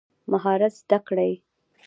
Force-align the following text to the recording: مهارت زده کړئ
مهارت 0.31 0.71
زده 0.79 0.97
کړئ 1.07 1.33